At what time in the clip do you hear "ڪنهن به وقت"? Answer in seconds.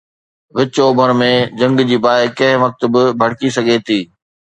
2.37-3.17